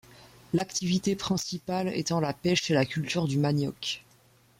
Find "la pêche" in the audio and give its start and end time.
2.19-2.71